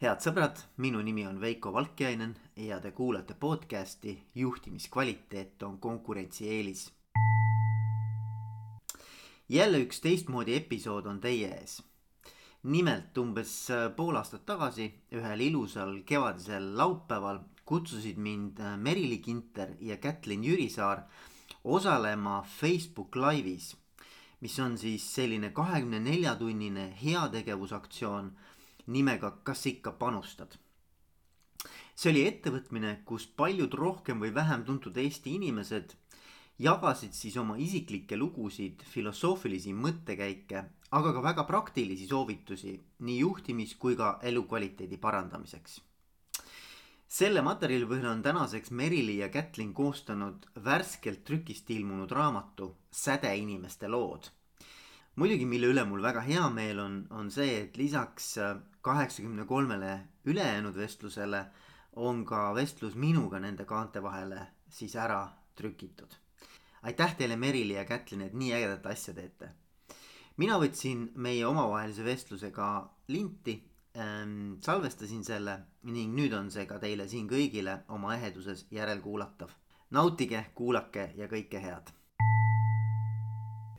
[0.00, 6.92] head sõbrad, minu nimi on Veiko Valkjainen ja te kuulate podcasti Juhtimiskvaliteet on konkurentsieelis.
[9.48, 11.82] jälle üks teistmoodi episood on teie ees.
[12.62, 20.44] nimelt umbes pool aastat tagasi, ühel ilusal kevadisel laupäeval kutsusid mind Merili Kinter ja Kätlin
[20.44, 21.02] Jürisaar
[21.64, 23.76] osalema Facebook Live'is,
[24.40, 28.32] mis on siis selline kahekümne nelja tunnine heategevusaktsioon
[28.90, 30.58] nimega Kas ikka panustad?
[32.00, 35.92] see oli ettevõtmine, kus paljud rohkem või vähem tuntud Eesti inimesed
[36.60, 40.64] jagasid siis oma isiklikke lugusid, filosoofilisi mõttekäike,
[40.96, 42.72] aga ka väga praktilisi soovitusi
[43.04, 45.80] nii juhtimis- kui ka elukvaliteedi parandamiseks.
[47.10, 54.30] selle materjali põhjal on tänaseks Merili ja Kätlin koostanud värskelt trükist ilmunud raamatu Sädeinimeste lood
[55.16, 58.36] muidugi, mille üle mul väga hea meel on, on see, et lisaks
[58.80, 61.44] kaheksakümne kolmele ülejäänud vestlusele
[61.96, 66.12] on ka vestlus minuga nende kaante vahele siis ära trükitud.
[66.82, 69.48] aitäh teile, Merili ja Kätlin, et nii ägedat asja teete.
[70.36, 77.08] mina võtsin meie omavahelise vestlusega linti ähm,, salvestasin selle ning nüüd on see ka teile
[77.08, 79.48] siin kõigile oma eheduses järelkuulatav.
[79.90, 81.92] nautige, kuulake ja kõike head.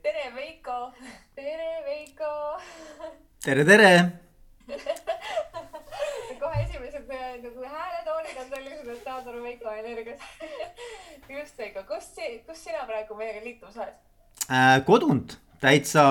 [0.04, 0.92] tere, Veiko.
[1.36, 2.60] tere, Veiko.
[3.46, 4.22] tere, tere
[7.16, 10.24] nagu hääletoonid on sellised, et saad aru Veiko energiast.
[11.30, 13.94] just Veiko, kust, kust sina praegu meiega liitumas oled
[14.50, 14.82] äh,?
[14.86, 16.04] kodunt, täitsa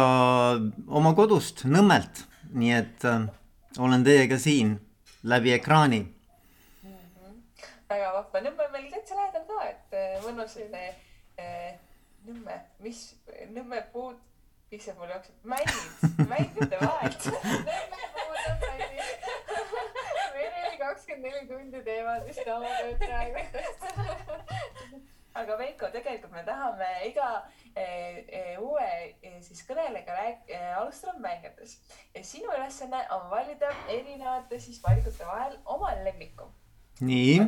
[0.88, 3.28] oma kodust, Nõmmelt, nii et äh,
[3.78, 4.78] olen teiega siin
[5.22, 6.96] läbi ekraani mm.
[6.96, 7.68] -hmm.
[7.88, 10.94] väga vahva, Nõmme on meil täitsa lähedal ka, et äh, mõnus selline
[11.38, 11.78] äh,
[12.28, 13.04] Nõmme, mis
[13.54, 14.16] Nõmme puud,
[14.70, 19.29] mis see mul jookseb, männid, männide vahet Nõmme puud on männid
[20.90, 23.40] kakskümmend neli tundi teevad vist oma tööd praegu.
[25.40, 27.28] aga Veiko, tegelikult me tahame iga
[27.70, 28.88] e, e, uue
[29.22, 31.76] e, siis kõnelega rääk- e,, alustada mängides
[32.14, 36.50] ja sinu ülesanne on valida erinevate siis valikute vahel oma lemmiku.
[37.00, 37.38] nii.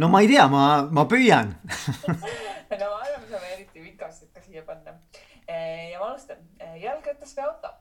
[0.00, 1.52] no ma ei tea, ma, ma püüan
[2.08, 4.96] no ma arvan, me saame eriti vikast ikka siia panna.
[5.46, 6.40] ja ma alustan,
[6.80, 7.76] jalgratas või auto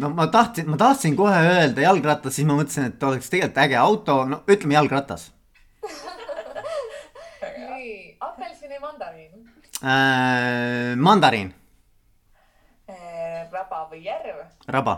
[0.00, 3.78] no ma tahtsin, ma tahtsin kohe öelda jalgratas, siis ma mõtlesin, et oleks tegelikult äge
[3.80, 5.30] auto, no ütleme jalgratas
[7.86, 9.32] nii, apelsin või mandariin
[9.80, 10.96] äh,?
[10.96, 11.54] mandariin
[12.90, 13.48] äh,.
[13.52, 14.42] raba või järv?
[14.68, 14.96] raba.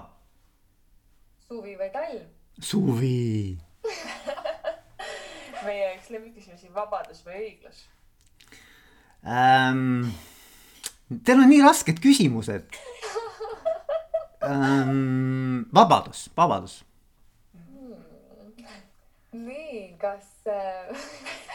[1.49, 2.25] suvi või talv?
[2.59, 3.59] suvi
[5.67, 7.85] meie üks lemmikküsimusi, vabadus või õiglus
[9.23, 10.11] ähm,?
[11.09, 12.79] Teil on nii rasked küsimused
[14.45, 15.63] ähm,.
[15.75, 16.85] vabadus, vabadus
[17.55, 18.67] hmm..
[19.33, 21.07] nii, kas äh,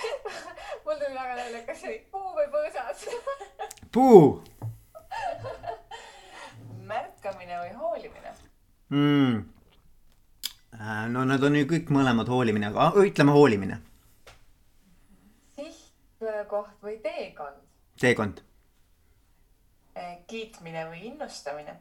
[0.85, 3.05] mul tuli väga meelde, kas oli puu või põõsas
[3.93, 4.41] puu
[6.89, 8.33] märkamine või hoolimine
[8.89, 9.43] mm.?
[11.13, 13.77] no need on ju kõik mõlemad hoolimine, aga ütleme hoolimine.
[15.55, 17.61] sihtkoht või teekond?
[18.01, 18.41] teekond.
[20.27, 21.75] Kiitmine või innustamine?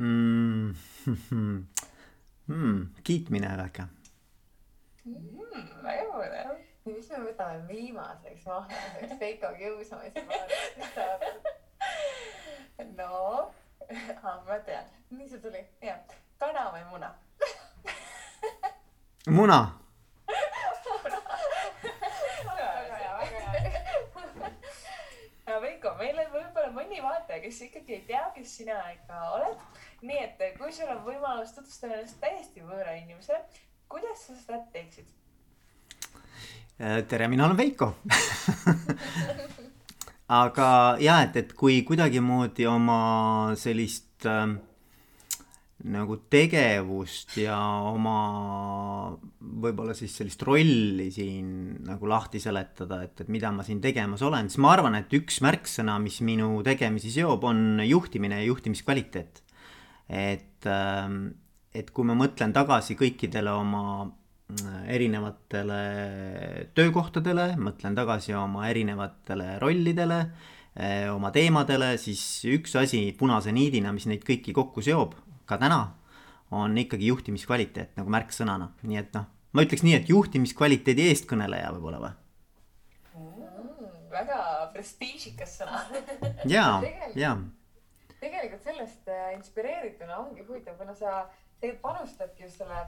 [0.00, 0.74] Mm.
[2.46, 3.84] mm, kiitmine äge
[5.04, 5.68] mm,.
[5.82, 6.54] väga põnev.
[6.86, 10.24] mis me võtame viimaseks vahelduseks Veiko kiusamise
[12.98, 13.12] no
[14.22, 16.00] ah,, ma tean, nii see tuli, jah,
[16.40, 17.10] kana või muna?
[19.28, 19.60] Muna.
[25.60, 26.29] Veiko, meil on
[26.70, 29.58] võib-olla mõni vaataja, kes ikkagi ei tea, kes sina ikka oled.
[30.02, 33.42] nii et kui sul on võimalus tutvustada ennast täiesti võõra inimesele,
[33.88, 35.06] kuidas sa seda teeksid?
[36.80, 37.94] Äh, tere, mina olen Veiko
[40.42, 44.56] aga ja, et, et kui kuidagimoodi oma sellist äh,
[45.88, 47.56] nagu tegevust ja
[47.88, 48.16] oma
[49.40, 54.50] võib-olla siis sellist rolli siin nagu lahti seletada, et, et mida ma siin tegemas olen,
[54.50, 59.42] siis ma arvan, et üks märksõna, mis minu tegemisi seob, on juhtimine ja juhtimiskvaliteet.
[60.10, 61.20] et, ähm,
[61.72, 65.80] et kui ma mõtlen tagasi kõikidele oma äh, erinevatele
[66.74, 70.20] töökohtadele, mõtlen tagasi oma erinevatele rollidele,
[70.76, 75.16] äh, oma teemadele, siis üks asi punase niidina, mis neid kõiki kokku seob
[75.50, 75.80] ka täna,
[76.54, 82.02] on ikkagi juhtimiskvaliteet nagu märksõnana, nii et noh, ma ütleks nii, et juhtimiskvaliteedi eestkõneleja võib-olla
[82.06, 82.12] või
[83.18, 83.92] mm,?
[84.10, 84.40] väga
[84.74, 85.84] prestiižikas sõna
[86.54, 86.64] ja,
[87.18, 87.36] ja.
[88.18, 91.22] tegelikult sellest äh, inspireerituna ongi huvitav, kuna sa
[91.60, 92.82] tegelikult panustadki just selle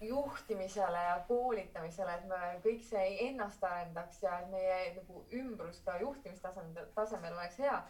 [0.00, 5.96] juhtimisele ja koolitamisele, et me kõik see ennast arendaks ja et meie nagu ümbrus ka
[6.02, 7.80] juhtimistasemel, tasemel oleks hea.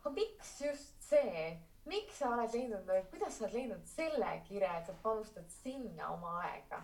[0.00, 4.88] aga miks just see, miks sa oled leidnud, kuidas sa oled leidnud selle kirja, et
[4.88, 6.82] sa panustad sinna oma aega?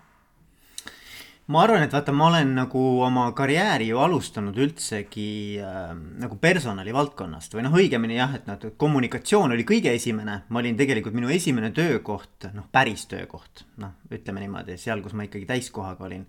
[1.53, 5.91] ma arvan, et vaata, ma olen nagu oma karjääri ju alustanud üldsegi äh,
[6.23, 10.79] nagu personali valdkonnast või noh, õigemini jah, et noh, kommunikatsioon oli kõige esimene, ma olin
[10.79, 16.07] tegelikult minu esimene töökoht, noh, päris töökoht, noh, ütleme niimoodi, seal, kus ma ikkagi täiskohaga
[16.07, 16.25] olin,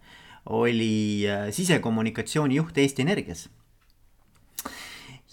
[0.49, 0.93] oli
[1.29, 3.47] äh, sisekommunikatsiooni juht Eesti Energias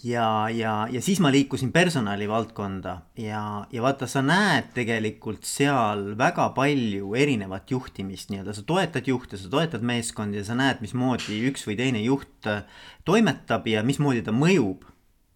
[0.03, 6.49] ja, ja, ja siis ma liikusin personalivaldkonda ja, ja vaata, sa näed tegelikult seal väga
[6.55, 11.67] palju erinevat juhtimist, nii-öelda sa toetad juhte, sa toetad meeskondi ja sa näed, mismoodi üks
[11.69, 12.65] või teine juht äh,
[13.05, 14.87] toimetab ja mismoodi ta mõjub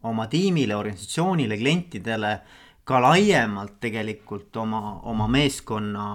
[0.05, 2.35] oma tiimile, organisatsioonile, klientidele,
[2.85, 6.05] ka laiemalt tegelikult oma, oma meeskonna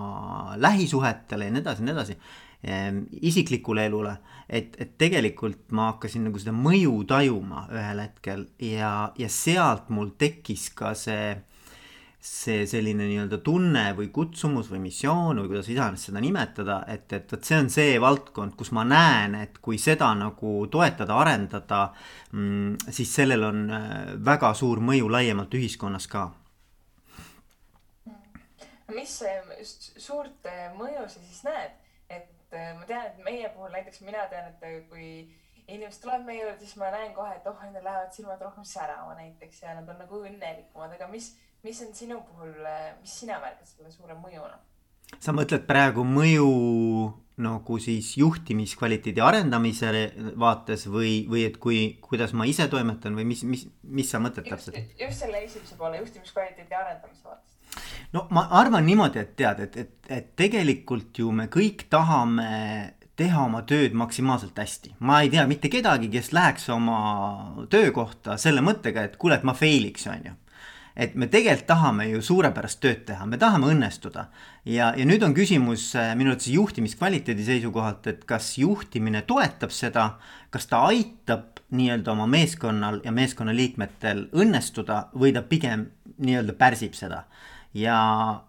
[0.63, 2.19] lähisuhetele ja nii edasi ja nii edasi
[2.63, 4.17] isiklikule elule,
[4.49, 10.11] et, et tegelikult ma hakkasin nagu seda mõju tajuma ühel hetkel ja, ja sealt mul
[10.21, 11.39] tekkis ka see,
[12.21, 17.33] see selline nii-öelda tunne või kutsumus või missioon või kuidas iganes seda nimetada, et, et
[17.33, 21.87] vot see on see valdkond, kus ma näen, et kui seda nagu toetada, arendada,
[22.35, 26.29] mm, siis sellel on äh, väga suur mõju laiemalt ühiskonnas ka.
[28.91, 29.21] Mis
[30.03, 31.79] suurt äh, mõju sa siis näed,
[32.51, 35.07] et äh, ma tean, et meie puhul näiteks mina tean, et äh, kui
[35.71, 39.15] inimesed tulevad meie juurde, siis ma näen kohe, et oh, nendel lähevad silmad rohkem särama
[39.19, 41.33] näiteks ja nad on nagu õnnelikumad, aga mis,
[41.67, 44.59] mis on sinu puhul, äh, mis sina märkad selle suure mõjuna?
[45.19, 46.51] sa mõtled praegu mõju
[47.41, 49.91] nagu siis juhtimiskvaliteedi arendamise
[50.39, 54.47] vaates või, või et kui, kuidas ma ise toimetan või mis, mis, mis sa mõtled
[54.51, 54.79] täpselt?
[55.01, 57.60] just selle esimese poole juhtimiskvaliteedi arendamise vaates
[58.13, 62.51] no ma arvan niimoodi, et tead, et, et, et tegelikult ju me kõik tahame
[63.21, 64.95] teha oma tööd maksimaalselt hästi.
[65.01, 67.01] ma ei tea mitte kedagi, kes läheks oma
[67.71, 70.37] töökohta selle mõttega, et kuule, et ma fail'iks, on ju
[71.01, 74.27] et me tegelikult tahame ju suurepärast tööd teha, me tahame õnnestuda.
[74.65, 80.19] ja, ja nüüd on küsimus äh, minu arvates juhtimiskvaliteedi seisukohalt, et kas juhtimine toetab seda,
[80.51, 85.87] kas ta aitab nii-öelda oma meeskonnal ja meeskonnaliikmetel õnnestuda või ta pigem
[86.19, 87.25] nii-öelda pärsib seda
[87.75, 87.99] ja,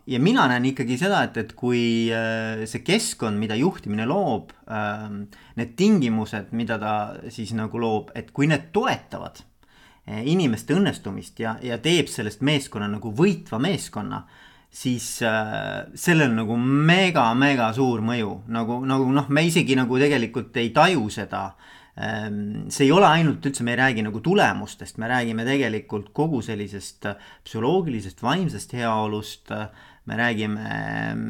[0.08, 5.24] ja mina näen ikkagi seda, et, et kui äh, see keskkond, mida juhtimine loob, ähm,
[5.60, 6.96] need tingimused, mida ta
[7.30, 12.90] siis nagu loob, et kui need toetavad äh, inimeste õnnestumist ja, ja teeb sellest meeskonna
[12.92, 14.24] nagu võitva meeskonna,
[14.72, 20.72] siis äh, sellel nagu mega-mega suur mõju, nagu, nagu noh, me isegi nagu tegelikult ei
[20.74, 21.52] taju seda
[22.72, 27.06] see ei ole ainult üldse, me ei räägi nagu tulemustest, me räägime tegelikult kogu sellisest
[27.10, 29.52] äh, psühholoogilisest, vaimsest heaolust.
[29.52, 29.70] Äh,
[30.10, 31.26] me räägime ehm,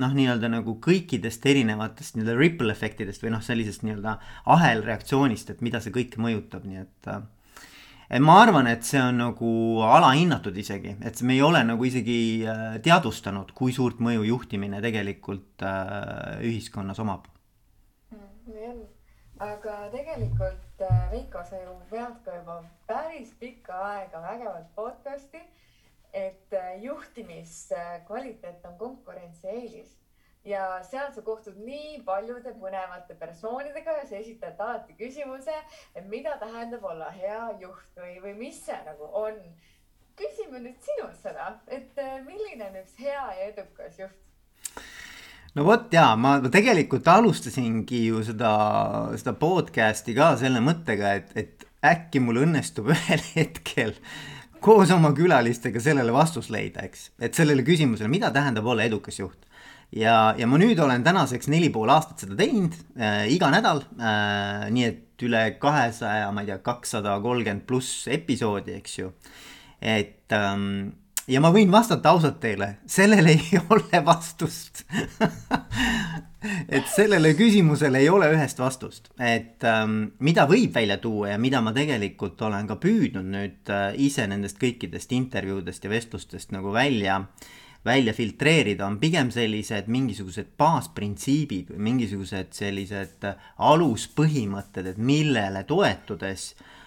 [0.00, 4.14] noh, nii-öelda nagu kõikidest erinevatest nii-öelda ripple efektidest või noh, sellisest nii-öelda
[4.54, 7.20] ahelreaktsioonist, et mida see kõik mõjutab, nii et äh,
[8.24, 9.52] ma arvan, et see on nagu
[9.84, 12.16] alahinnatud isegi, et me ei ole nagu isegi
[12.86, 15.68] teadvustanud, kui suurt mõju juhtimine tegelikult
[16.40, 17.28] ühiskonnas omab
[18.08, 18.93] mm,.
[19.38, 25.42] Aga tegelikult äh, Veiko, sa ju vead ka juba päris pikka aega vägevat podcast'i,
[26.12, 29.96] et äh, juhtimiskvaliteet on konkurentsieelis
[30.44, 35.54] ja seal sa kohtud nii paljude põnevate persoonidega ja sa esitad alati küsimuse,
[35.94, 39.40] et mida tähendab olla hea juht või, või mis see nagu on.
[40.14, 44.23] küsime nüüd sinult seda, et äh, milline on üks hea ja edukas juht?
[45.54, 48.54] No vot jaa, ma tegelikult alustasingi ju seda,
[49.18, 53.94] seda podcast'i ka selle mõttega, et, et äkki mul õnnestub ühel hetkel
[54.64, 57.10] koos oma külalistega sellele vastus leida, eks.
[57.20, 59.40] et sellele küsimusele, mida tähendab olla edukas juht.
[59.92, 64.70] ja, ja ma nüüd olen tänaseks neli pool aastat seda teinud äh, iga nädal äh,.
[64.74, 69.12] nii et üle kahesaja, ma ei tea, kakssada kolmkümmend pluss episoodi, eks ju.
[69.80, 70.96] et ähm,
[71.28, 74.84] ja ma võin vastata ausalt teile, sellele ei ole vastust.
[76.68, 81.62] Et sellele küsimusele ei ole ühest vastust, et ähm, mida võib välja tuua ja mida
[81.64, 87.22] ma tegelikult olen ka püüdnud nüüd äh, ise nendest kõikidest intervjuudest ja vestlustest nagu välja,
[87.84, 96.50] välja filtreerida, on pigem sellised mingisugused baasprintsiibid või mingisugused sellised äh, aluspõhimõtted, et millele toetudes
[96.58, 96.80] Äh,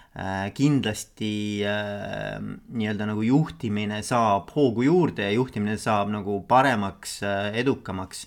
[0.54, 2.38] kindlasti äh,
[2.74, 8.26] nii-öelda nagu juhtimine saab hoogu juurde ja juhtimine saab nagu paremaks, äh, edukamaks.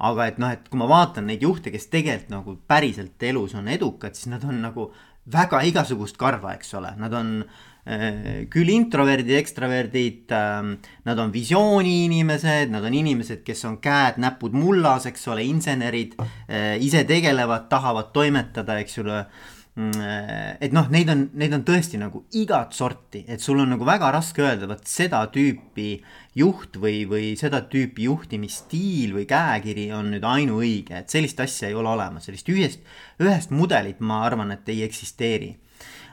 [0.00, 3.66] aga et noh, et kui ma vaatan neid juhte, kes tegelikult nagu päriselt elus on
[3.68, 4.86] edukad, siis nad on nagu
[5.28, 7.42] väga igasugust karva, eks ole, nad on
[8.52, 10.32] küll introverdid, ekstraverdid,
[11.04, 16.14] nad on visiooniinimesed, nad on inimesed, kes on käed-näpud mullas, eks ole, insenerid,
[16.84, 19.22] ise tegelevad, tahavad toimetada, eks ole
[20.60, 24.10] et noh, neid on, neid on tõesti nagu igat sorti, et sul on nagu väga
[24.14, 25.92] raske öelda, vot seda tüüpi
[26.38, 31.78] juht või, või seda tüüpi juhtimisstiil või käekiri on nüüd ainuõige, et sellist asja ei
[31.78, 32.86] ole olemas, sellist ühest,
[33.22, 35.56] ühest mudelit, ma arvan, et ei eksisteeri.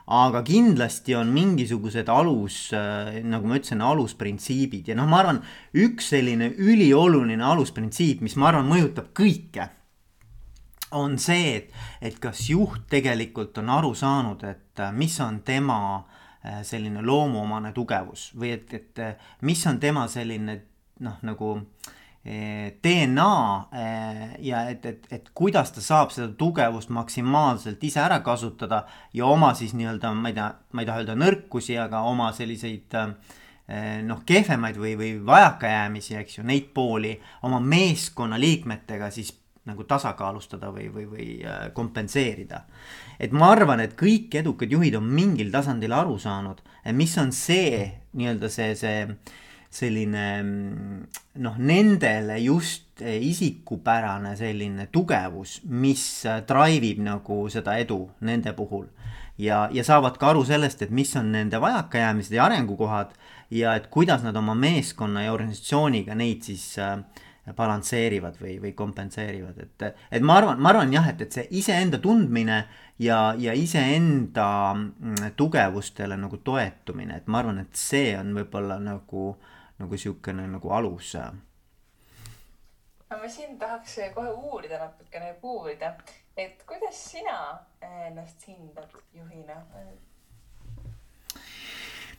[0.07, 5.41] aga kindlasti on mingisugused alus, äh, nagu ma ütlesin, alusprintsiibid ja noh, ma arvan,
[5.75, 9.67] üks selline ülioluline alusprintsiip, mis ma arvan, mõjutab kõike
[10.91, 15.79] on see, et, et kas juht tegelikult on aru saanud, et äh, mis on tema
[15.97, 20.61] äh, selline loomuomane tugevus või et, et äh, mis on tema selline
[21.03, 21.59] noh, nagu
[22.27, 23.33] DNA
[24.43, 28.81] ja et, et, et kuidas ta saab seda tugevust maksimaalselt ise ära kasutada
[29.15, 32.97] ja oma siis nii-öelda, ma ei tea, ma ei taha öelda nõrkusi, aga oma selliseid
[34.09, 37.13] noh, kehvemaid või, või vajakajäämisi, eks ju, neid pooli
[37.47, 39.31] oma meeskonna liikmetega siis
[39.67, 42.63] nagu tasakaalustada või, või, või äh, kompenseerida.
[43.19, 46.61] et ma arvan, et kõik edukad juhid on mingil tasandil aru saanud,
[46.93, 47.85] mis on see
[48.17, 49.03] nii-öelda see, see
[49.69, 50.25] selline
[51.43, 58.87] noh, nendele just isikupärane selline tugevus, mis äh, drive ib nagu seda edu nende puhul.
[59.37, 63.13] ja, ja saavad ka aru sellest, et mis on nende vajakajäämised ja arengukohad
[63.51, 66.97] ja et kuidas nad oma meeskonna ja organisatsiooniga neid siis äh,
[67.55, 71.99] balansseerivad või, või kompenseerivad, et, et ma arvan, ma arvan jah, et, et see iseenda
[72.03, 72.57] tundmine
[72.99, 79.29] ja, ja iseenda mm, tugevustele nagu toetumine, et ma arvan, et see on võib-olla nagu,
[79.79, 81.15] nagu sihukene nagu alus.
[83.09, 85.95] ma siin tahaks kohe uurida natukene, puurida,
[86.35, 87.39] et kuidas sina
[87.81, 89.63] ennast hindad juhina?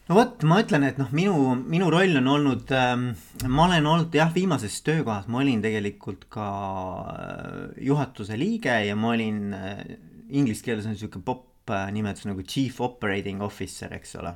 [0.08, 1.34] No vot, ma ütlen, et noh, minu,
[1.68, 3.10] minu roll on olnud ähm,,
[3.44, 6.48] ma olen olnud jah, viimases töökohas ma olin tegelikult ka
[7.12, 9.82] äh, juhatuse liige ja ma olin äh,,
[10.28, 14.32] inglise keeles on sihuke popp äh, nimetus nagu chief operating officer, eks ole.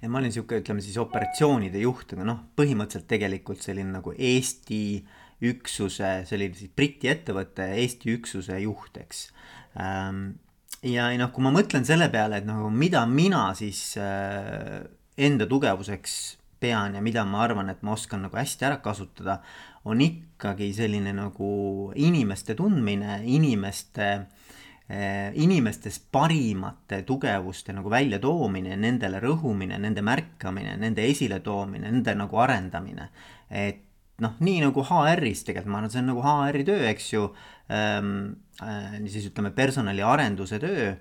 [0.00, 4.84] ja ma olin sihuke, ütleme siis operatsioonide juht, aga noh, põhimõtteliselt tegelikult selline nagu Eesti
[5.44, 9.26] üksuse, selline siis Briti ettevõtte Eesti üksuse juht, eks
[9.74, 10.36] ähm,
[10.84, 14.82] ja noh, kui ma mõtlen selle peale, et nagu mida mina siis äh,
[15.16, 16.16] enda tugevuseks
[16.60, 19.40] pean ja mida ma arvan, et ma oskan nagu hästi ära kasutada,
[19.88, 21.50] on ikkagi selline nagu
[22.00, 24.08] inimeste tundmine, inimeste
[24.88, 33.10] äh,, inimestes parimate tugevuste nagu väljatoomine, nendele rõhumine, nende märkamine, nende esiletoomine, nende nagu arendamine.
[33.50, 33.83] et
[34.22, 37.28] noh, nii nagu HR-is tegelikult ma arvan, see on nagu HR-i töö, eks ju
[37.72, 38.16] ähm,.
[38.62, 40.92] Äh, siis ütleme personaliarenduse töö,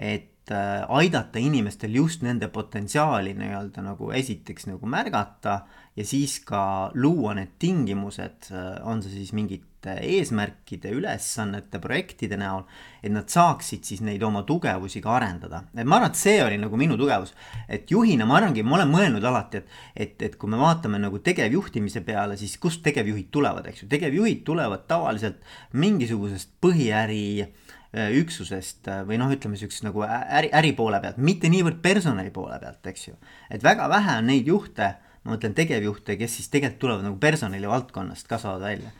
[0.00, 5.58] et äh, aidata inimestel just nende potentsiaali nii-öelda nagu esiteks nagu märgata
[5.92, 12.62] ja siis ka luua need tingimused, äh, on see siis mingid eesmärkide, ülesannete, projektide näol,
[13.02, 15.64] et nad saaksid siis neid oma tugevusi ka arendada.
[15.74, 17.34] et ma arvan, et see oli nagu minu tugevus.
[17.68, 21.18] et juhina ma arvangi, ma olen mõelnud alati, et, et, et kui me vaatame nagu
[21.18, 28.88] tegevjuhtimise peale, siis kust tegevjuhid tulevad, eks ju, tegevjuhid tulevad tavaliselt mingisugusest põhiäri äh, üksusest
[28.88, 32.86] äh, või noh, ütleme siuksest nagu äri, äri poole pealt, mitte niivõrd personali poole pealt,
[32.86, 33.16] eks ju.
[33.50, 37.68] et väga vähe on neid juhte, ma mõtlen tegevjuhte, kes siis tegelikult tulevad nagu personali
[37.70, 38.94] valdkonnast, kasvavad välja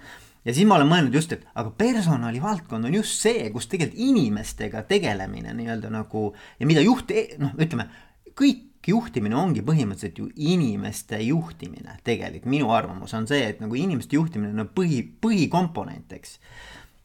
[0.45, 4.85] ja siis ma olen mõelnud just, et aga personalivaldkond on just see, kus tegelikult inimestega
[4.91, 7.89] tegelemine nii-öelda nagu ja mida juht, e-, noh, ütleme
[8.39, 14.19] kõik juhtimine ongi põhimõtteliselt ju inimeste juhtimine tegelikult, minu arvamus on see, et nagu inimeste
[14.19, 16.39] juhtimine on no põhi, põhikomponent, eks.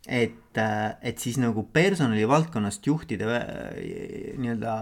[0.07, 3.43] et, et siis nagu personalivaldkonnast juhtida
[4.41, 4.73] nii-öelda,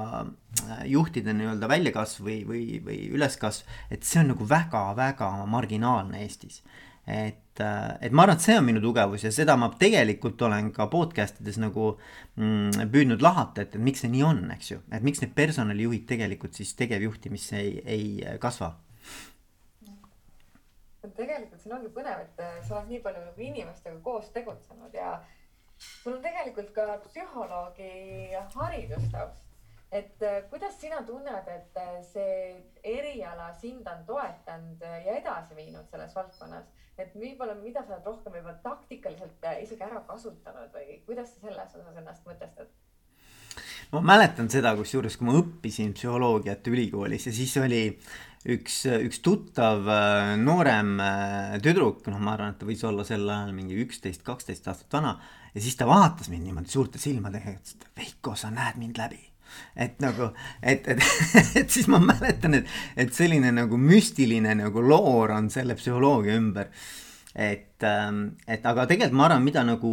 [0.87, 6.61] juhtida nii-öelda väljakasv või, või, või üleskasv, et see on nagu väga-väga marginaalne Eestis
[7.07, 10.71] et, äh, et ma arvan, et see on minu tugevus ja seda ma tegelikult olen
[10.73, 11.91] ka podcast ides nagu
[12.35, 16.07] mm, püüdnud lahata, et, et miks see nii on, eks ju, et miks need personalijuhid
[16.09, 18.73] tegelikult siis tegevjuhtimisse ei, ei kasva.
[21.05, 25.19] tegelikult siin ongi põnev, et äh, sa oled nii palju nagu inimestega koos tegutsenud ja
[25.77, 29.43] sul on tegelikult ka psühholoogi haridustaust
[29.93, 31.77] et äh, kuidas sina tunned, et
[32.09, 36.65] see eriala sind on toetanud ja edasi viinud selles valdkonnas?
[37.01, 41.47] Et võib-olla, mida sa oled rohkem võib-olla taktikaliselt äh, isegi ära kasutanud või kuidas sa
[41.47, 42.71] selles osas ennast mõtestad?
[43.93, 47.83] ma mäletan seda, kusjuures kui ma õppisin psühholoogiat ülikoolis ja siis oli
[48.55, 53.27] üks, üks tuttav äh, noorem äh, tüdruk, noh, ma arvan, et ta võis olla sel
[53.27, 55.17] ajal mingi üksteist, kaksteist aastat vana.
[55.53, 59.01] ja siis ta vaatas mind niimoodi suurte silmadega ja ütles, et Veiko, sa näed mind
[59.01, 59.23] läbi
[59.75, 60.31] et nagu,
[60.61, 61.01] et, et,
[61.61, 66.71] et siis ma mäletan, et, et selline nagu müstiline nagu loor on selle psühholoogia ümber
[67.35, 69.89] et, ähm, et aga tegelikult ma arvan, mida nagu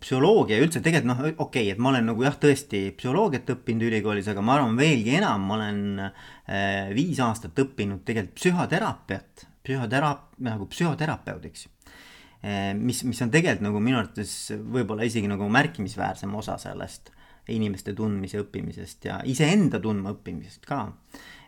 [0.00, 4.28] psühholoogia üldse tegelikult noh, okei okay,, et ma olen nagu jah, tõesti psühholoogiat õppinud ülikoolis,
[4.30, 10.70] aga ma arvan veelgi enam, ma olen äh, viis aastat õppinud tegelikult psühhoteraapiat, psühhoteraap-, nagu
[10.70, 12.70] psühhoterapeudiks äh,.
[12.78, 17.10] mis, mis on tegelikult nagu minu arvates võib-olla isegi nagu märkimisväärsem osa sellest
[17.54, 20.86] inimeste tundmise õppimisest ja iseenda tundma õppimisest ka.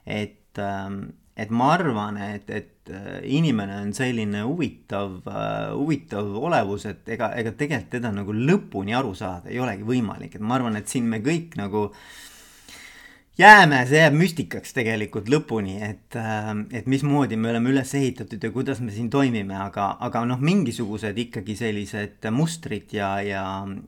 [0.07, 1.01] et ähm,
[1.39, 7.31] et ma arvan, et, et äh, inimene on selline huvitav uh,, huvitav olevus, et ega,
[7.39, 11.07] ega tegelikult teda nagu lõpuni aru saada ei olegi võimalik, et ma arvan, et siin
[11.07, 12.01] me kõik nagu uh,
[13.39, 18.51] jääme, see jääb müstikaks tegelikult lõpuni, et, äh, et mismoodi me oleme üles ehitatud ja
[18.51, 23.45] kuidas me siin toimime, aga, aga noh, mingisugused ikkagi sellised mustrid ja, ja,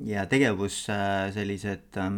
[0.06, 2.10] ja tegevus äh, sellised äh,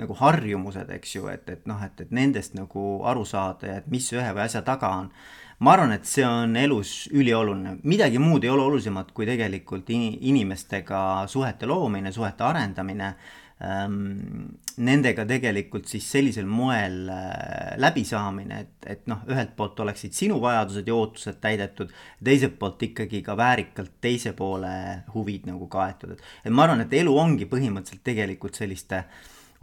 [0.00, 3.90] nagu harjumused, eks ju, et, et noh, et, et nendest nagu aru saada ja et
[3.92, 5.10] mis ühe või asja taga on.
[5.56, 10.98] Ma arvan, et see on elus ülioluline, midagi muud ei ole olulisemat kui tegelikult inimestega
[11.32, 13.14] suhete loomine, suhete arendamine
[13.56, 20.88] nendega tegelikult siis sellisel moel äh, läbisaamine, et, et noh, ühelt poolt oleksid sinu vajadused
[20.88, 21.94] ja ootused täidetud,
[22.24, 24.72] teiselt poolt ikkagi ka väärikalt teise poole
[25.14, 26.26] huvid nagu kaetud, et.
[26.44, 29.06] et ma arvan, et elu ongi põhimõtteliselt tegelikult selliste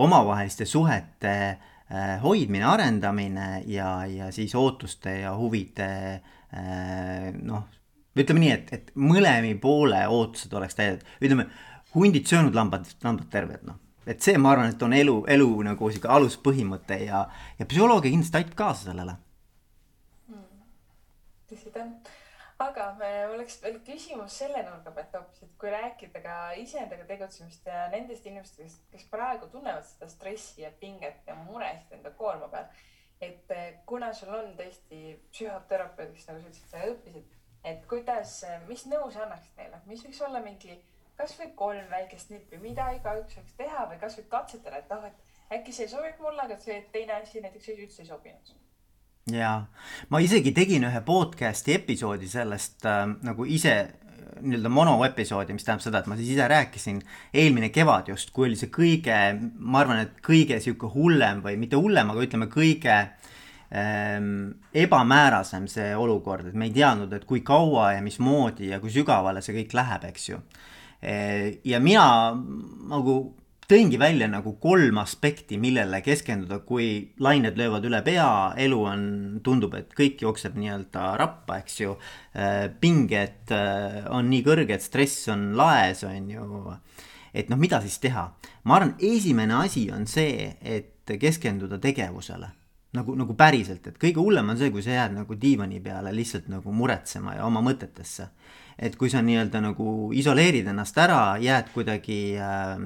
[0.01, 7.69] omavaheliste suhete äh, hoidmine, arendamine ja, ja siis ootuste ja huvide äh, noh,
[8.17, 11.45] ütleme nii, et, et mõlemi poole ootused oleks täidetud, ütleme
[11.93, 15.91] hundid söönud, lambad, lambad terved, noh et see, ma arvan, et on elu, elu nagu
[15.91, 17.23] sihuke aluspõhimõte ja,
[17.59, 19.15] ja psühholoogia kindlasti aitab kaasa sellele
[20.27, 20.65] hmm..
[21.51, 21.93] tõsi ta on.
[22.65, 22.87] aga
[23.33, 28.27] oleks veel küsimus selle nurga pealt hoopis, et kui rääkida ka iseendaga tegutsemist ja nendest
[28.29, 32.67] inimestest, kes praegu tunnevad seda stressi ja pinget ja muresid enda koorma peal.
[33.23, 38.83] et eh, kuna sul on tõesti psühhoterapeudiks, nagu sa ütlesid, sa õppisid, et kuidas, mis
[38.91, 40.75] nõu sa annaksid neile, mis võiks olla mingi
[41.19, 45.75] kasvõi kolm väikest nippi, mida igaüks võiks teha või kasvõi katsetada, et noh, et äkki
[45.75, 48.53] see sobib mulle, aga see teine asi näiteks üldse ei sobinud.
[49.31, 49.51] ja
[50.09, 53.75] ma isegi tegin ühe podcast'i episoodi sellest äh, nagu ise
[54.41, 56.99] nii-öelda monoepisoodi, mis tähendab seda, et ma siis ise rääkisin
[57.33, 59.17] eelmine kevad just, kui oli see kõige,
[59.59, 62.95] ma arvan, et kõige sihuke hullem või mitte hullem, aga ütleme kõige
[63.69, 64.31] ähm,
[64.73, 69.43] ebamäärasem see olukord, et me ei teadnud, et kui kaua ja mismoodi ja kui sügavale
[69.45, 70.41] see kõik läheb, eks ju
[71.03, 72.03] ja mina
[72.87, 73.15] nagu
[73.69, 76.87] tõingi välja nagu kolm aspekti, millele keskenduda, kui
[77.23, 78.27] lained löövad üle pea,
[78.59, 79.05] elu on,
[79.45, 81.95] tundub, et kõik jookseb nii-öelda rappa, eks ju.
[82.35, 86.75] Eh, pinged eh, on nii kõrged, stress on laes, on ju.
[87.33, 88.27] et noh, mida siis teha?
[88.63, 92.47] ma arvan, esimene asi on see, et keskenduda tegevusele
[92.93, 96.45] nagu, nagu päriselt, et kõige hullem on see, kui sa jääd nagu diivani peale lihtsalt
[96.53, 98.29] nagu muretsema ja oma mõtetesse
[98.77, 102.83] et kui sa nii-öelda nagu isoleerid ennast ära, jääd kuidagi äh,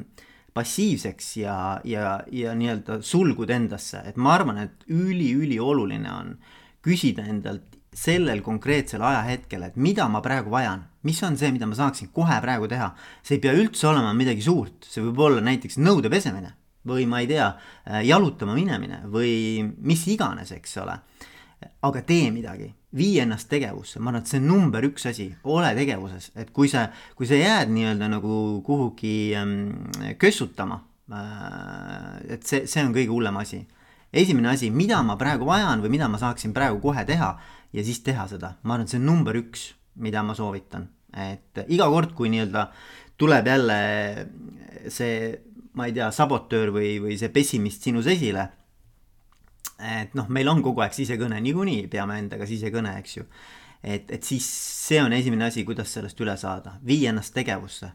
[0.57, 6.37] passiivseks ja, ja, ja nii-öelda sulgud endasse, et ma arvan, et üliülioluline on
[6.85, 11.77] küsida endalt sellel konkreetsel ajahetkel, et mida ma praegu vajan, mis on see, mida ma
[11.77, 12.91] saaksin kohe praegu teha.
[13.23, 16.53] see ei pea üldse olema midagi suurt, see võib olla näiteks nõude pesemine
[16.87, 17.47] või ma ei tea,
[17.89, 20.99] äh, jalutama minemine või mis iganes, eks ole.
[21.81, 25.73] aga tee midagi vii ennast tegevusse, ma arvan, et see on number üks asi, ole
[25.75, 26.85] tegevuses, et kui sa,
[27.17, 29.57] kui sa jääd nii-öelda nagu kuhugi ähm,
[30.19, 30.79] kössutama
[31.11, 32.37] äh,.
[32.37, 33.65] et see, see on kõige hullem asi.
[34.13, 37.33] esimene asi, mida ma praegu vajan või mida ma saaksin praegu kohe teha
[37.75, 41.65] ja siis teha seda, ma arvan, et see on number üks, mida ma soovitan, et
[41.67, 42.69] iga kord, kui nii-öelda
[43.19, 43.81] tuleb jälle
[44.93, 45.35] see,
[45.75, 48.47] ma ei tea, sabotöör või, või see pessimist sinus esile
[49.79, 53.25] et noh, meil on kogu aeg sisekõne niikuinii, peame endaga sisekõne, eks ju.
[53.83, 54.45] et, et siis
[54.87, 57.91] see on esimene asi, kuidas sellest üle saada, vii ennast tegevusse.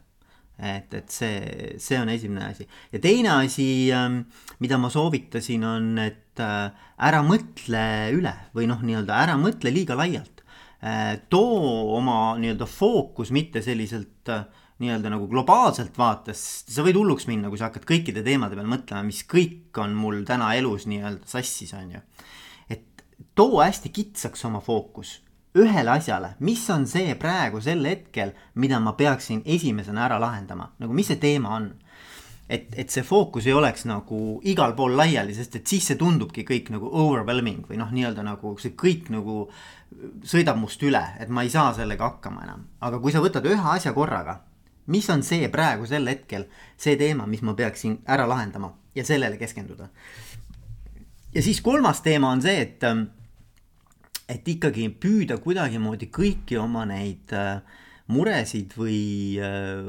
[0.59, 4.19] et, et see, see on esimene asi ja teine asi, ähm,
[4.61, 9.97] mida ma soovitasin, on, et äh, ära mõtle üle või noh, nii-öelda ära mõtle liiga
[9.97, 10.43] laialt.
[10.83, 14.45] Äh, too oma nii-öelda fookus mitte selliselt äh,
[14.81, 19.05] nii-öelda nagu globaalselt vaates, sa võid hulluks minna, kui sa hakkad kõikide teemade peale mõtlema,
[19.05, 22.01] mis kõik on mul täna elus nii-öelda sassis, on ju.
[22.73, 23.05] et
[23.35, 25.19] too hästi kitsaks oma fookus
[25.53, 30.95] ühele asjale, mis on see praegu sel hetkel, mida ma peaksin esimesena ära lahendama, nagu
[30.97, 31.71] mis see teema on.
[32.49, 34.17] et, et see fookus ei oleks nagu
[34.49, 38.55] igal pool laiali, sest et siis see tundubki kõik nagu overwhelming või noh, nii-öelda nagu
[38.61, 39.45] see kõik nagu
[40.27, 42.65] sõidab must üle, et ma ei saa sellega hakkama enam.
[42.81, 44.41] aga kui sa võtad ühe asja korraga
[44.87, 49.37] mis on see praegu sel hetkel, see teema, mis ma peaksin ära lahendama ja sellele
[49.37, 49.89] keskenduda.
[51.33, 52.83] ja siis kolmas teema on see, et,
[54.29, 57.61] et ikkagi püüda kuidagimoodi kõiki oma neid äh,
[58.11, 59.87] muresid või, äh,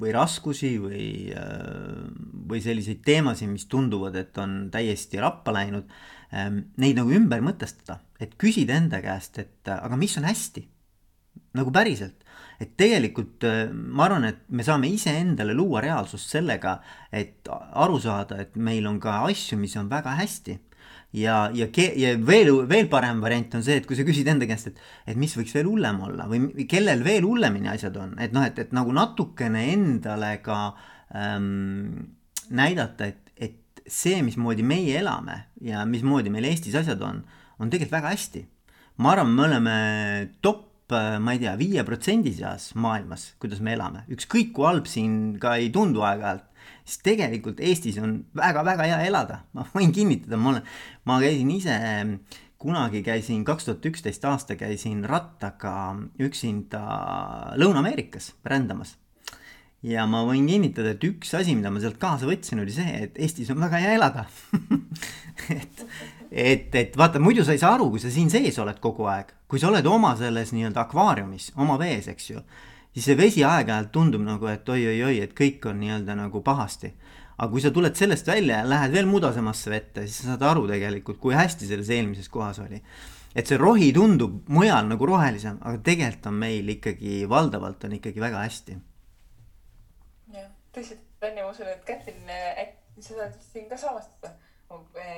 [0.00, 2.04] või raskusi või, äh,
[2.48, 5.88] või selliseid teemasid, mis tunduvad, et on täiesti rappa läinud,
[6.34, 10.68] ähm, neid nagu ümber mõtestada, et küsida enda käest, et aga mis on hästi?
[11.56, 12.21] Nagu päriselt,
[12.62, 13.44] et tegelikult
[13.74, 16.76] ma arvan, et me saame iseendale luua reaalsust sellega,
[17.10, 20.58] et aru saada, et meil on ka asju, mis on väga hästi
[21.12, 24.72] ja, ja, ja veel, veel parem variant on see, et kui sa küsid enda käest,
[24.72, 24.80] et,
[25.12, 28.58] et mis võiks veel hullem olla või kellel veel hullemini asjad on, et noh, et,
[28.58, 30.62] et nagu natukene endale ka
[31.16, 32.16] ähm,
[32.52, 37.22] näidata, et, et see, mismoodi meie elame ja mismoodi meil Eestis asjad on,
[37.60, 38.46] on tegelikult väga hästi.
[39.02, 39.76] ma arvan, me oleme
[40.40, 40.71] top
[41.22, 45.56] ma ei tea, viie protsendi seas maailmas, kuidas me elame, ükskõik kui halb siin ka
[45.60, 46.46] ei tundu aeg-ajalt,
[46.84, 50.72] siis tegelikult Eestis on väga-väga hea elada, ma võin kinnitada, ma olen,
[51.08, 51.76] ma käisin ise
[52.62, 56.82] kunagi käisin, kaks tuhat üksteist aasta käisin rattaga üksinda
[57.58, 58.96] Lõuna-Ameerikas rändamas.
[59.82, 63.18] ja ma võin kinnitada, et üks asi, mida ma sealt kaasa võtsin, oli see, et
[63.18, 64.28] Eestis on väga hea elada.
[65.50, 65.80] Et,
[66.32, 69.34] et, et vaata, muidu sa ei saa aru, kui sa siin sees oled kogu aeg,
[69.48, 72.40] kui sa oled oma selles nii-öelda akvaariumis, oma vees, eks ju
[72.92, 76.92] siis see vesi aeg-ajalt tundub nagu, et oi-oi-oi, et kõik on nii-öelda nagu pahasti.
[77.38, 80.66] aga kui sa tuled sellest välja ja lähed veel mudasemasse vette, siis sa saad aru
[80.68, 82.82] tegelikult, kui hästi selles eelmises kohas oli.
[83.34, 88.20] et see rohi tundub mujal nagu rohelisem, aga tegelikult on meil ikkagi valdavalt on ikkagi
[88.20, 88.78] väga hästi.
[90.36, 94.34] jah, tõsi, Tanja, ma usun, et Kätlin, äkki sa saad siin ka samastada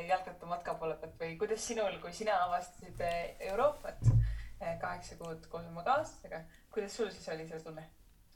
[0.09, 5.85] jalgrattamatka poole pealt või kuidas sinul, kui sina avastasid eh, Euroopat eh, kaheksa kuud oma
[5.87, 7.85] kaaslasega kuidas sul siis oli see tunne?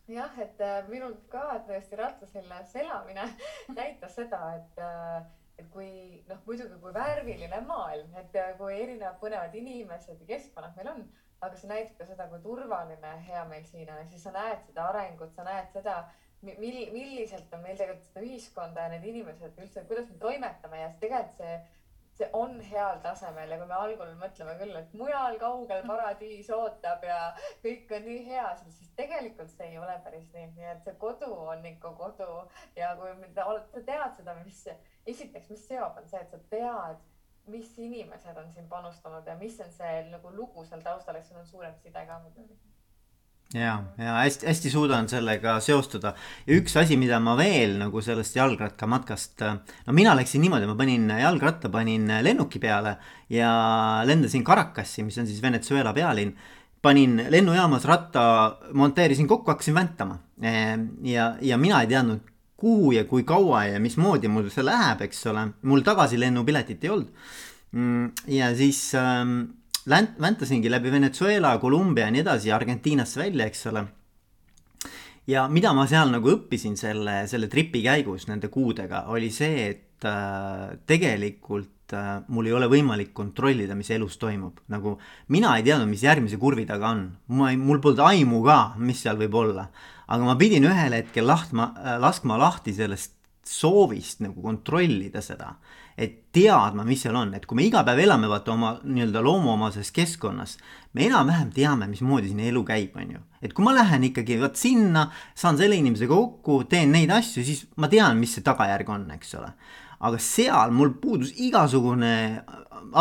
[0.08, 3.26] jah, et minul ka tõesti rattaseljas elamine
[3.80, 4.84] näitas seda, et
[5.58, 5.90] et kui
[6.28, 11.00] noh, muidugi kui värviline maailm, et kui erinevad põnevad inimesed ja keskkonnad meil on,
[11.42, 14.62] aga see näitab ka seda, kui turvaline ja hea meil siin on, siis sa näed
[14.68, 15.96] seda arengut, sa näed seda,
[16.42, 20.92] mil-, milliselt on meil tegelikult seda ühiskonda ja need inimesed üldse, kuidas me toimetame ja
[21.02, 21.58] tegelikult see
[22.18, 27.04] see on heal tasemel ja kui me algul mõtleme küll, et mujal kaugel paradiis ootab
[27.06, 27.18] ja
[27.62, 31.28] kõik on nii hea, siis tegelikult see ei ole päris nii, nii et see kodu
[31.52, 32.40] on ikka kodu
[32.78, 34.64] ja kui sa tead seda, mis
[35.14, 37.06] esiteks, mis seob, on see, et sa tead,
[37.54, 41.44] mis inimesed on siin panustanud ja mis on see nagu lugu seal taustal, eks sul
[41.44, 42.58] on suurem side ka muidugi
[43.54, 46.12] ja, ja hästi-hästi suudan sellega seostada
[46.46, 49.44] ja üks asi, mida ma veel nagu sellest jalgrattamatkast,
[49.86, 52.96] no mina läksin niimoodi, ma panin jalgratta, panin lennuki peale
[53.32, 53.50] ja
[54.08, 56.36] lendasin Caracasi, mis on siis Venezuela pealinn.
[56.82, 58.22] panin lennujaamas ratta,
[58.72, 60.18] monteerisin kokku, hakkasin väntama
[61.02, 62.20] ja, ja mina ei teadnud,
[62.58, 67.10] kuhu ja kui kaua ja mismoodi mul see läheb, eks ole, mul tagasilennupiletit ei olnud.
[67.72, 69.57] Mm, ja siis ähm,
[69.88, 73.86] länt-, väntasingi läbi Venezuela, Kolumbia ja nii edasi Argentiinasse välja, eks ole.
[75.28, 80.08] ja mida ma seal nagu õppisin selle, selle tripi käigus nende kuudega, oli see, et
[80.08, 84.62] äh, tegelikult äh, mul ei ole võimalik kontrollida, mis elus toimub.
[84.72, 84.96] nagu
[85.28, 87.04] mina ei teadnud, mis järgmise kurvi taga on.
[87.28, 89.68] ma ei, mul polnud aimu ka, mis seal võib olla.
[90.08, 93.16] aga ma pidin ühel hetkel lahtma äh,, laskma lahti sellest
[93.48, 95.54] soovist nagu kontrollida seda
[95.98, 99.90] et teadma, mis seal on, et kui me iga päev elame vaata oma nii-öelda loomuomases
[99.94, 100.54] keskkonnas,
[100.94, 103.24] me enam-vähem teame, mismoodi siin elu käib, on ju.
[103.42, 107.66] et kui ma lähen ikkagi vot sinna, saan selle inimesega kokku, teen neid asju, siis
[107.82, 109.50] ma tean, mis see tagajärg on, eks ole.
[109.98, 112.14] aga seal mul puudus igasugune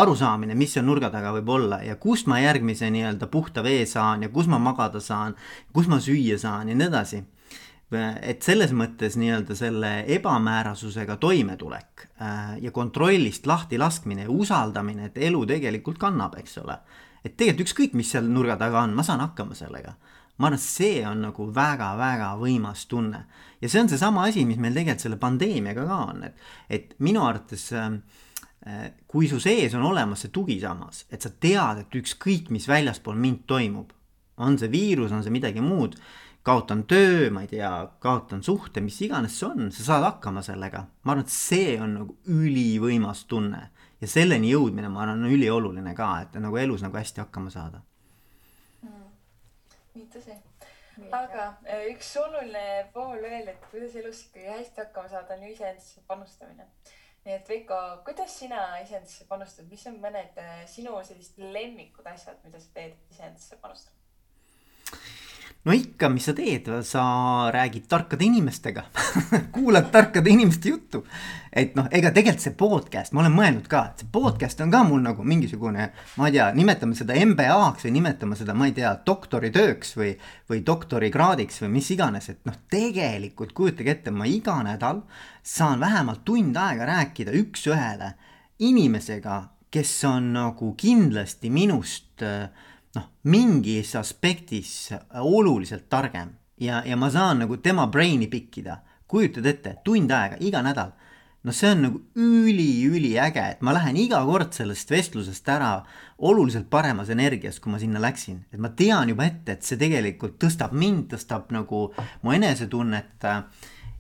[0.02, 4.26] arusaamine, mis seal nurga taga võib olla ja kust ma järgmise nii-öelda puhta vee saan
[4.26, 5.38] ja kus ma magada saan,
[5.74, 7.22] kus ma süüa saan ja nii edasi
[7.96, 15.18] et selles mõttes nii-öelda selle ebamäärasusega toimetulek äh, ja kontrollist lahti laskmine ja usaldamine, et
[15.30, 16.78] elu tegelikult kannab, eks ole.
[17.24, 19.96] et tegelikult ükskõik, mis seal nurga taga on, ma saan hakkama sellega.
[20.38, 23.26] ma arvan, et see on nagu väga-väga võimas tunne
[23.62, 27.24] ja see on seesama asi, mis meil tegelikult selle pandeemiaga ka on, et, et minu
[27.24, 27.90] arvates äh,
[28.68, 33.16] äh, kui su sees on olemas see tugisammas, et sa tead, et ükskõik, mis väljaspool
[33.16, 33.96] mind toimub,
[34.38, 35.96] on see viirus, on see midagi muud
[36.48, 40.86] kaotan töö, ma ei tea, kaotan suhte, mis iganes see on, sa saad hakkama sellega.
[41.04, 43.64] ma arvan, et see on nagu ülivõimas tunne
[44.02, 47.82] ja selleni jõudmine, ma arvan, on ülioluline ka, et nagu elus nagu hästi hakkama saada
[48.86, 49.10] mm..
[49.98, 50.38] nii tõsi.
[51.20, 55.54] aga eh, üks oluline pool veel, et kuidas elus ikkagi hästi hakkama saada, on ju
[55.58, 56.72] iseendasse panustamine.
[57.28, 62.40] nii et Veiko, kuidas sina iseendasse panustad, mis on mõned eh, sinu sellised lemmikud asjad,
[62.48, 63.96] mida sa teed iseendasse panustada?
[65.68, 67.04] No ikka, mis sa teed, sa
[67.52, 68.84] räägid tarkade inimestega.
[69.56, 71.06] Kuulad tarkade inimeste juttu.
[71.58, 74.84] et noh, ega tegelikult see podcast, ma olen mõelnud ka, et see podcast on ka
[74.86, 75.88] mul nagu mingisugune,
[76.20, 80.12] ma ei tea, nimetame seda MBA-ks või nimetame seda, ma ei tea, doktoritööks või,
[80.52, 85.02] või doktorikraadiks või mis iganes, et noh, tegelikult kujutage ette, ma iga nädal
[85.42, 88.14] saan vähemalt tund aega rääkida üks-ühele
[88.62, 89.42] inimesega,
[89.74, 92.52] kes on nagu kindlasti minust äh,
[92.98, 94.90] noh, mingis aspektis
[95.22, 98.82] oluliselt targem ja, ja ma saan nagu tema brain'i pikkida.
[99.08, 100.92] kujutad ette, tund aega iga nädal.
[101.44, 105.86] no see on nagu üli-üliäge, et ma lähen iga kord sellest vestlusest ära
[106.18, 108.46] oluliselt paremas energias, kui ma sinna läksin.
[108.52, 113.28] et ma tean juba ette, et see tegelikult tõstab mind, tõstab nagu mu enesetunnet.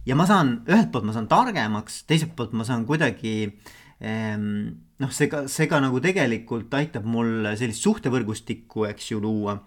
[0.05, 5.12] ja ma saan, ühelt poolt ma saan targemaks, teiselt poolt ma saan kuidagi ehm, noh,
[5.12, 9.57] see ka, see ka nagu tegelikult aitab mul sellist suhtevõrgustikku, eks ju, luua.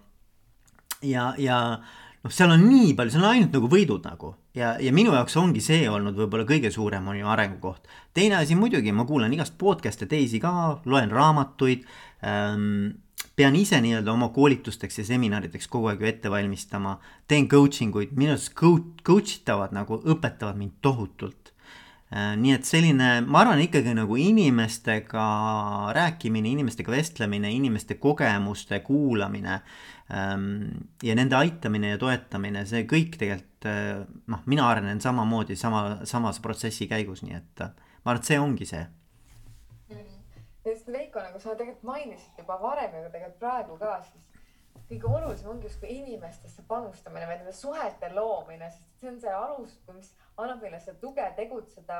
[1.03, 1.57] ja, ja
[2.21, 5.37] noh, seal on nii palju, seal on ainult nagu võidud nagu ja, ja minu jaoks
[5.39, 7.87] ongi see olnud võib-olla kõige suurem on ju arengukoht.
[8.13, 11.87] teine asi muidugi, ma kuulan igast podcast'e teisi ka, loen raamatuid
[12.23, 12.99] ähm,.
[13.35, 18.11] pean ise nii-öelda oma koolitusteks ja seminarideks kogu aeg ju ette valmistama, teen coaching uid,
[18.17, 21.40] minu arust coach, coach itavad nagu õpetavad mind tohutult
[22.11, 25.25] nii et selline, ma arvan ikkagi nagu inimestega
[25.95, 29.53] rääkimine, inimestega vestlemine, inimeste kogemuste kuulamine
[30.11, 30.47] ähm,
[31.03, 36.41] ja nende aitamine ja toetamine, see kõik tegelikult äh, noh, mina arenen samamoodi sama, samas
[36.43, 37.71] protsessi käigus, nii et äh,
[38.03, 38.83] ma arvan, et see ongi see.
[40.61, 44.27] Sest Veiko, nagu sa tegelikult mainisid juba varem ja tegelikult praegu ka, siis
[44.91, 49.75] kõige olulisem ongi justkui inimestesse panustamine või nende suhete loomine, sest see on see alus,
[49.95, 51.99] mis annab meile seda tuge tegutseda,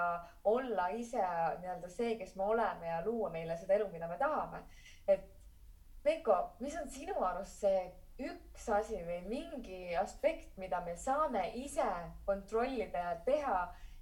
[0.52, 1.22] olla ise
[1.62, 4.66] nii-öelda see, kes me oleme ja luua meile seda elu, mida me tahame.
[5.08, 5.30] et
[6.02, 7.82] Veiko, mis on sinu arust see
[8.26, 11.86] üks asi või mingi aspekt, mida me saame ise
[12.26, 13.60] kontrollida ja teha,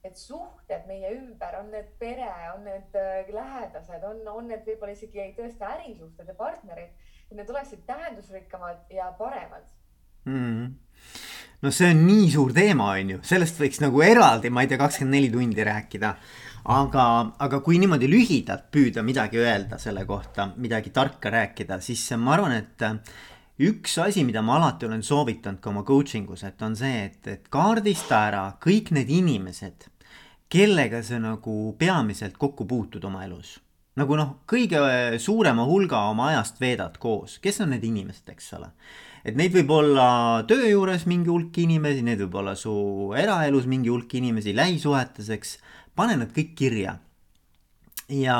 [0.07, 4.95] et suhted meie ümber, on need pere, on need äh, lähedased, on, on need võib-olla
[4.95, 9.65] isegi tõesti ärisuhted ja partnerid et need oleksid tähendusrikkamad ja paremad.
[10.25, 10.73] Mm..
[11.61, 14.79] no see on nii suur teema, on ju, sellest võiks nagu eraldi, ma ei tea,
[14.81, 16.13] kakskümmend neli tundi rääkida.
[16.69, 17.03] aga,
[17.39, 22.57] aga kui niimoodi lühidalt püüda midagi öelda selle kohta, midagi tarka rääkida, siis ma arvan,
[22.57, 22.83] et
[23.69, 27.21] üks asi, mida ma alati olen soovitanud ka oma coaching us, et on see, et,
[27.27, 29.87] et kaardista ära kõik need inimesed,
[30.49, 33.59] kellega sa nagu peamiselt kokku puutud oma elus
[33.99, 34.79] nagu noh, kõige
[35.21, 38.71] suurema hulga oma ajast veedad koos, kes on need inimesed, eks ole.
[39.27, 40.07] et neid võib olla
[40.47, 42.73] töö juures mingi hulk inimesi, neid võib olla su
[43.17, 45.57] eraelus mingi hulk inimesi, lähisuhetes, eks.
[45.95, 46.95] pane nad kõik kirja.
[48.09, 48.39] ja,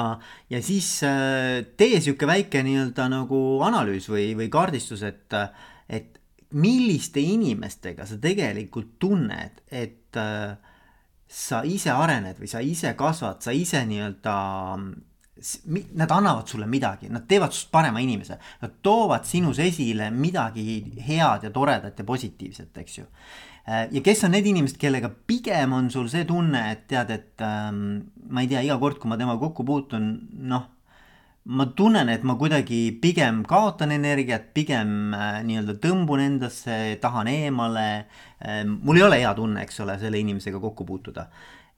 [0.49, 5.37] ja siis äh, tee sihuke väike nii-öelda nagu analüüs või, või kaardistus, et,
[5.89, 6.17] et
[6.55, 10.57] milliste inimestega sa tegelikult tunned, et äh,
[11.29, 14.35] sa ise arened või sa ise kasvad, sa ise nii-öelda
[15.95, 21.43] nad annavad sulle midagi, nad teevad sinust parema inimese, nad toovad sinus esile midagi head
[21.43, 23.05] ja toredat ja positiivset, eks ju.
[23.69, 27.45] Äh, ja kes on need inimesed, kellega pigem on sul see tunne, et tead, et
[27.45, 30.09] ähm, ma ei tea, iga kord, kui ma temaga kokku puutun,
[30.49, 30.65] noh,
[31.49, 37.87] ma tunnen, et ma kuidagi pigem kaotan energiat, pigem äh, nii-öelda tõmbun endasse, tahan eemale
[38.41, 38.65] äh,.
[38.65, 41.29] mul ei ole hea tunne, eks ole, selle inimesega kokku puutuda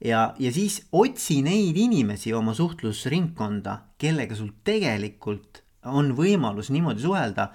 [0.04, 7.48] ja, ja siis otsi neid inimesi oma suhtlusringkonda, kellega sul tegelikult on võimalus niimoodi suhelda,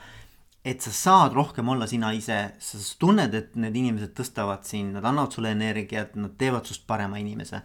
[0.68, 5.06] et sa saad rohkem olla sina ise, sa tunned, et need inimesed tõstavad sind, nad
[5.06, 7.62] annavad sulle energiat, nad teevad sinust parema inimese.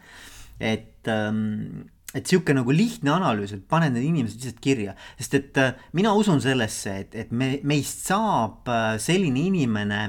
[0.61, 5.61] et ähm, et sihuke nagu lihtne analüüs, et pane need inimesed lihtsalt kirja, sest et
[5.61, 10.03] äh, mina usun sellesse, et, et me, meist saab äh, selline inimene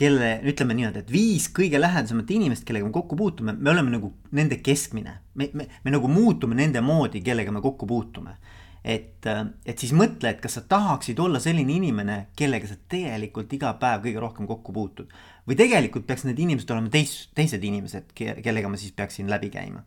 [0.00, 4.14] kelle, ütleme niimoodi, et viis kõige lähedasemat inimest, kellega me kokku puutume, me oleme nagu
[4.36, 5.18] nende keskmine.
[5.34, 8.36] me, me, me nagu muutume nende moodi, kellega me kokku puutume.
[8.84, 9.26] et,
[9.66, 14.06] et siis mõtle, et kas sa tahaksid olla selline inimene, kellega sa tegelikult iga päev
[14.06, 15.12] kõige rohkem kokku puutud.
[15.48, 19.84] või tegelikult peaks need inimesed olema teis-, teised inimesed, kellega ma siis peaksin läbi käima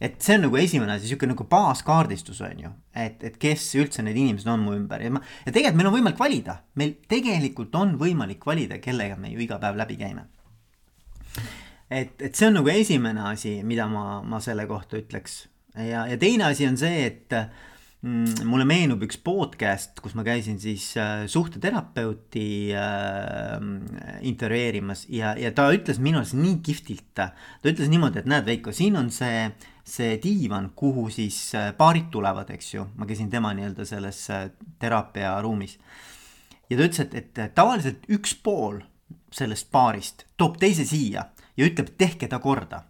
[0.00, 4.04] et see on nagu esimene asi, sihuke nagu baaskaardistus on ju, et, et kes üldse
[4.06, 5.02] need inimesed on mu ümber.
[5.04, 9.32] Ja ma, ja tegelikult meil on võimalik valida, meil tegelikult on võimalik valida, kellega me
[9.34, 10.26] ju iga päev läbi käime.
[11.90, 15.42] et, et see on nagu esimene asi, mida ma, ma selle kohta ütleks.
[15.76, 17.36] Ja, ja teine asi on see, et
[18.00, 23.58] mulle meenub üks podcast, kus ma käisin siis äh, suhteterapeuti äh,
[24.24, 27.32] intervjueerimas ja, ja ta ütles minu arust nii kihvtilt, ta
[27.68, 29.50] ütles niimoodi, et näed, Veiko, siin on see
[29.90, 34.48] see diivan, kuhu siis äh, paarid tulevad, eks ju, ma käisin tema nii-öelda selles äh,
[34.78, 35.78] teraapiaruumis.
[36.70, 38.80] ja ta ütles, et, et tavaliselt üks pool
[39.34, 42.84] sellest paarist, toob teise siia ja ütleb, tehke ta korda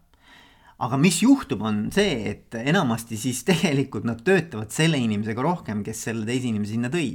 [0.80, 6.06] aga mis juhtub, on see, et enamasti siis tegelikult nad töötavad selle inimesega rohkem, kes
[6.08, 7.12] selle teise inimese sinna tõi.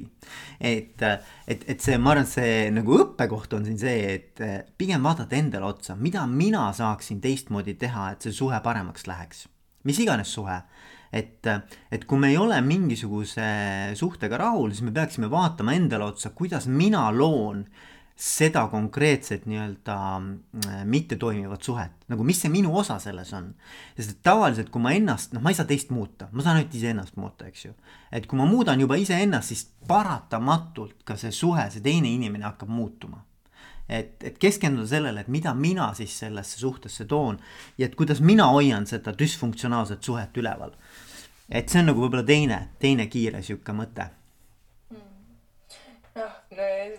[0.59, 1.01] et,
[1.47, 4.45] et, et see, ma arvan, et see nagu õppekoht on siin see, et
[4.77, 9.47] pigem vaadata endale otsa, mida mina saaksin teistmoodi teha, et see suhe paremaks läheks.
[9.85, 10.61] mis iganes suhe
[11.15, 11.47] et,
[11.91, 13.45] et kui me ei ole mingisuguse
[13.97, 17.63] suhtega rahul, siis me peaksime vaatama endale otsa, kuidas mina loon
[18.15, 19.95] seda konkreetset nii-öelda
[20.65, 23.49] äh, mittetoimivat suhet, nagu mis see minu osa selles on.
[23.97, 26.77] sest et tavaliselt, kui ma ennast, noh, ma ei saa teist muuta, ma saan ainult
[26.79, 27.73] iseennast muuta, eks ju.
[28.15, 32.71] et kui ma muudan juba iseennast, siis paratamatult ka see suhe, see teine inimene hakkab
[32.71, 33.25] muutuma.
[33.89, 37.37] et, et keskenduda sellele, et mida mina siis sellesse suhtesse toon
[37.77, 40.71] ja et kuidas mina hoian seda düsfunktsionaalset suhet üleval.
[41.49, 44.13] et see on nagu võib-olla teine, teine kiire sihuke mõte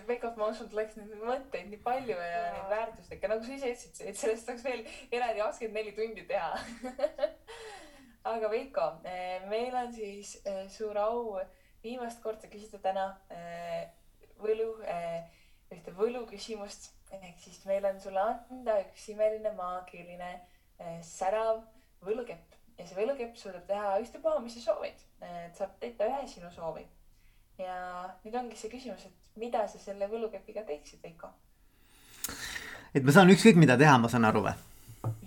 [0.07, 4.01] Veiko, ma et läks neid mõtteid nii palju ja, neid väärtuslikke, nagu sa ise ütlesid,
[4.11, 6.53] et sellest saaks veel eraldi kakskümmend neli tundi teha.
[8.27, 11.37] Aga Veiko, eh, meil on siis eh, suur au
[11.83, 13.87] viimast korda küsida täna eh,
[14.41, 14.73] võlu,
[15.73, 16.91] ühte võluküsimust.
[17.15, 20.31] ehk siis meil on sulle anda üks imeline maagiline
[21.07, 21.61] särav
[22.03, 22.57] võlukepp.
[22.77, 25.05] Ja see võlukepp suudab teha ükspuha, mis sa soovid.
[25.55, 26.83] saab täita ühe sinu soovi.
[27.57, 27.77] Ja
[28.25, 31.31] nüüd ongi see küsimus, et mida sa selle võlukepiga teeksid, Veiko?
[32.95, 34.55] et ma saan ükskõik mida teha, ma saan aru või?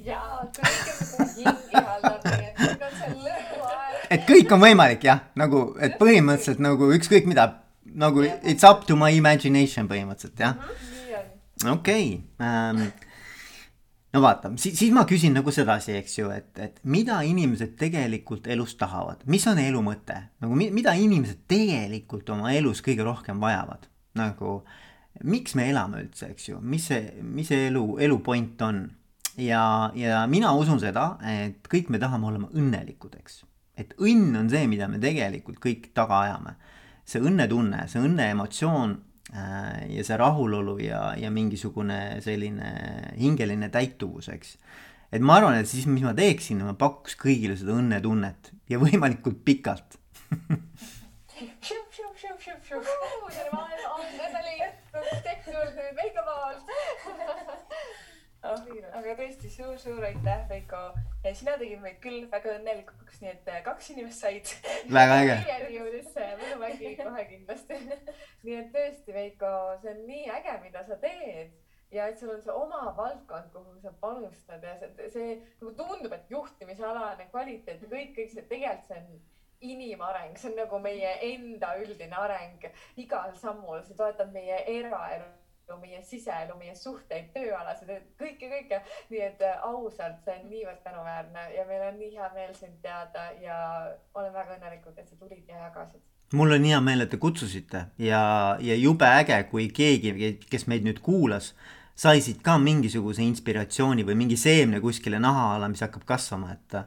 [0.05, 3.99] jaa, kõike mida hingi haldab, nii et nüüd on see lõpuaeg.
[4.17, 7.51] et kõik on võimalik jah, nagu, et põhimõtteliselt nagu ükskõik mida,
[7.85, 10.59] nagu it's up to my imagination põhimõtteliselt jah.
[10.59, 12.11] Mhm, okei
[12.43, 12.85] ähm,
[14.13, 18.49] no vaata, siis, siis ma küsin nagu sedasi, eks ju, et, et mida inimesed tegelikult
[18.51, 23.41] elus tahavad, mis on elu mõte, nagu mi, mida inimesed tegelikult oma elus kõige rohkem
[23.43, 23.87] vajavad,
[24.19, 24.61] nagu
[25.27, 28.83] miks me elame üldse, eks ju, mis see, mis see elu, elu point on
[29.37, 33.43] ja, ja mina usun seda, et kõik me tahame olema õnnelikud, eks.
[33.81, 36.57] et õnn on see, mida me tegelikult kõik taga ajame.
[37.05, 38.99] see õnnetunne, see õnneemotsioon
[39.31, 42.71] Äh, ja see rahulolu ja, ja mingisugune selline
[43.15, 44.57] hingeline täituvus, eks.
[45.15, 49.45] et ma arvan, et siis, mis ma teeksin, ma pakuks kõigile seda õnnetunnet ja võimalikult
[49.47, 50.01] pikalt
[53.31, 54.67] tere maailm, on Nedeli,
[55.27, 56.73] tehtud Veiko poolt
[58.43, 60.81] aga tõesti suur-suur aitäh, Veiko.
[61.37, 64.53] sina tegid meid küll väga õnnelikuks, nii et äh, kaks inimest said.
[64.89, 65.35] väga äge.
[65.45, 67.81] meieni jõudis see mõnuvägi kohe kindlasti.
[68.47, 69.51] nii et tõesti, Veiko,
[69.83, 71.53] see on nii äge, mida sa teed
[71.93, 76.15] ja et sul on see oma valdkond, kuhu sa panustad ja see, see nagu tundub,
[76.17, 79.21] et juhtimisalane kvaliteet ja kõik, kõik see tegelikult see on
[79.61, 82.65] inimareng, see on nagu meie enda üldine areng
[82.97, 85.29] igal sammul, see toetab meie eraelu
[85.79, 88.81] meie siseelu, meie suhteid, tööalasid, kõike, kõike.
[89.11, 92.81] nii et äh, ausalt, see on niivõrd tänuväärne ja meil on nii hea meel sind
[92.83, 93.59] teada ja
[94.15, 97.85] olen väga õnnelikud, et sa tulid ja jagasid mul on hea meel, et te kutsusite
[97.99, 98.23] ja,
[98.63, 100.15] ja jube äge, kui keegi,
[100.51, 101.53] kes meid nüüd kuulas,
[101.99, 106.79] sai siit ka mingisuguse inspiratsiooni või mingi seemne kuskile naha alla, mis hakkab kasvama, et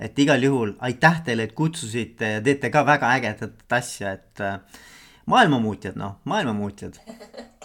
[0.00, 4.58] et igal juhul aitäh teile, et kutsusite ja teete ka väga ägedat asja, et äh,
[5.26, 6.98] maailmamuutjad, noh, maailmamuutjad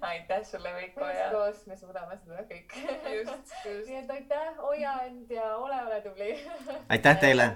[0.00, 1.30] aitäh sulle, Veiko ja.
[1.30, 2.74] koos me suudame seda kõik.
[3.14, 3.88] just, just.
[3.88, 6.34] nii et aitäh, hoia end ja ole, ole tubli.
[6.88, 7.50] aitäh teile.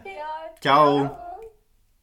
[0.61, 1.32] tšau.